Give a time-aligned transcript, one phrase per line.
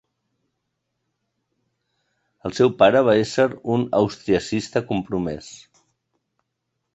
[2.49, 5.53] El seu pare va ésser un austriacista compromès.